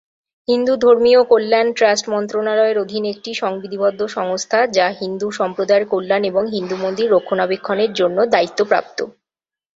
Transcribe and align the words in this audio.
হিন্দু 0.47 0.73
ধর্মীয় 0.77 1.21
কল্যাণ 1.23 1.67
ট্রাস্ট 1.73 2.05
মন্ত্রণালয়ের 2.09 2.77
অধীন 2.77 3.03
একটি 3.05 3.31
সংবিধিবদ্ধ 3.33 4.01
সংস্থা 4.17 4.59
যা 4.67 4.87
হিন্দু 5.01 5.27
সম্প্রদায়ের 5.31 5.85
কল্যাণ 5.85 6.21
এবং 6.25 6.43
হিন্দু 6.55 6.75
মন্দির 6.75 7.07
রক্ষণাবেক্ষণের 7.11 7.91
জন্য 7.93 8.17
দায়িত্বপ্রাপ্ত। 8.33 8.99